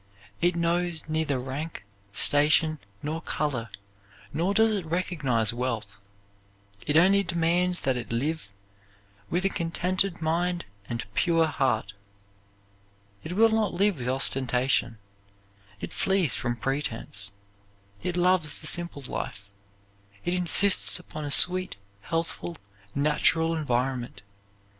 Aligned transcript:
It 0.41 0.55
knows 0.55 1.07
neither 1.07 1.37
rank, 1.37 1.85
station, 2.11 2.79
nor 3.03 3.21
color, 3.21 3.69
nor 4.33 4.51
does 4.55 4.73
it 4.75 4.83
recognize 4.87 5.53
wealth. 5.53 5.97
It 6.87 6.97
only 6.97 7.21
demands 7.21 7.81
that 7.81 7.97
it 7.97 8.11
live 8.11 8.51
with 9.29 9.45
a 9.45 9.49
contented 9.49 10.19
mind 10.19 10.65
and 10.89 11.05
pure 11.13 11.45
heart. 11.45 11.93
It 13.23 13.33
will 13.33 13.49
not 13.51 13.75
live 13.75 13.97
with 13.99 14.09
ostentation; 14.09 14.97
it 15.79 15.93
flees 15.93 16.33
from 16.33 16.55
pretense; 16.55 17.31
it 18.01 18.17
loves 18.17 18.55
the 18.55 18.65
simple 18.65 19.03
life; 19.03 19.51
it 20.25 20.33
insists 20.33 20.97
upon 20.97 21.25
a 21.25 21.29
sweet, 21.29 21.75
healthful, 21.99 22.57
natural 22.95 23.55
environment. 23.55 24.23